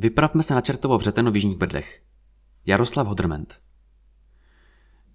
[0.00, 2.00] Vypravme se na Čertovo vřeteno v Jižních Brdech.
[2.66, 3.58] Jaroslav Hodrment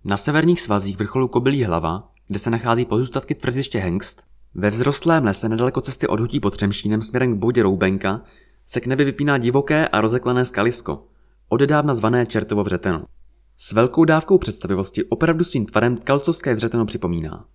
[0.04, 4.24] Na severních svazích vrcholu Kobylí hlava, kde se nachází pozůstatky tvrziště Hengst,
[4.54, 8.22] ve vzrostlém lese nedaleko cesty od Hutí pod Třemšínem směrem k boudě Roubenka
[8.66, 11.08] se k nebi vypíná divoké a rozeklené skalisko,
[11.50, 13.06] odedávna zvané Čertovo vřeteno.
[13.58, 17.46] S velkou dávkou představivosti opravdu svým tvarem kalcovské vřeteno připomíná.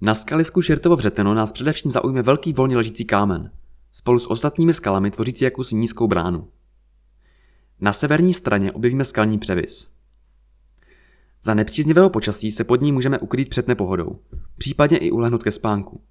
[0.00, 3.50] Na skalisku Čertovo vřeteno nás především zaujme velký volně ležící kámen,
[3.92, 6.48] spolu s ostatními skalami tvořící jakousi nízkou bránu.
[7.80, 9.90] Na severní straně objevíme skalní převis.
[11.42, 14.20] Za nepříznivého počasí se pod ní můžeme ukrýt před nepohodou,
[14.58, 16.02] případně i ulehnout ke spánku.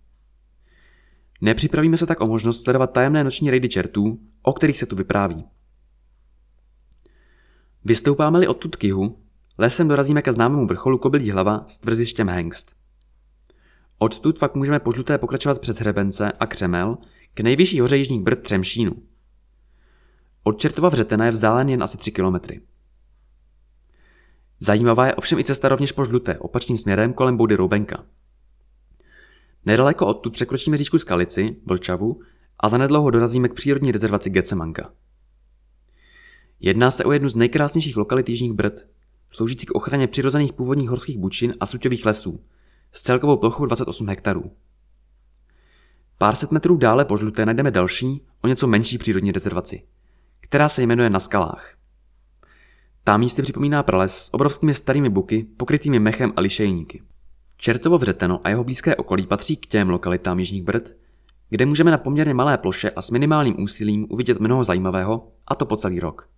[1.41, 5.45] Nepřipravíme se tak o možnost sledovat tajemné noční rejdy čertů, o kterých se tu vypráví.
[7.85, 9.19] Vystoupáme-li odtud k jihu,
[9.57, 12.75] lesem dorazíme ke známému vrcholu Kobylí hlava s tvrzištěm Hengst.
[13.97, 16.97] Odtud pak můžeme po žluté pokračovat přes Hrebence a Křemel
[17.39, 18.95] k nejvyšší hoře Jižních Brd Třemšínu.
[20.43, 22.61] Od Čertova vřetena je vzdálen jen asi 3 kilometry.
[24.59, 28.05] Zajímavá je ovšem i cesta rovněž po žluté, opačným směrem kolem boudy Roubenka.
[29.65, 32.21] Nedaleko odtud překročíme říčku Skalici, Vlčavu
[32.59, 34.93] a zanedlouho dorazíme k přírodní rezervaci Getsemanka.
[36.59, 38.85] Jedná se o jednu z nejkrásnějších lokalit Jižních Brd,
[39.31, 42.43] sloužící k ochraně přirozených původních horských bučin a suťových lesů,
[42.91, 44.51] s celkovou plochou 28 hektarů.
[46.21, 49.83] Pár set metrů dále po žluté najdeme další, o něco menší přírodní rezervaci,
[50.39, 51.75] která se jmenuje Na skalách.
[53.03, 57.01] Tá místy připomíná prales s obrovskými starými buky, pokrytými mechem a lišejníky.
[57.57, 60.91] Čertovo vřeteno a jeho blízké okolí patří k těm lokalitám Jižních Brd,
[61.49, 65.65] kde můžeme na poměrně malé ploše a s minimálním úsilím uvidět mnoho zajímavého, a to
[65.65, 66.29] po celý rok.